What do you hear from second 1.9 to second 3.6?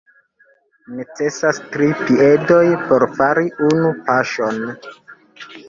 piedoj por fari